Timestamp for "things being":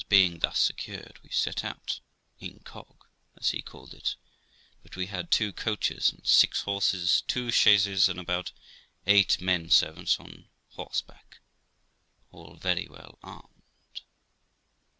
0.01-0.39